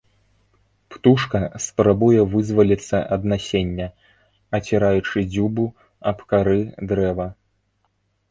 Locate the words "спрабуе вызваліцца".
1.65-2.97